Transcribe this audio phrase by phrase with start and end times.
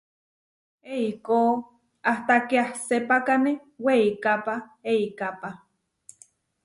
[0.95, 1.39] Eikó
[2.09, 3.51] ahtaké asepákane
[3.85, 4.55] weikápa
[4.91, 5.49] eikápa.